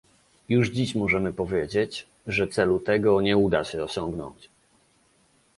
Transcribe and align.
Już 0.49 0.69
dziś 0.69 0.95
możemy 0.95 1.33
powiedzieć, 1.33 2.07
że 2.27 2.47
celu 2.47 2.79
tego 2.79 3.21
nie 3.21 3.37
uda 3.37 3.63
się 3.63 3.83
osiągnąć 3.83 4.49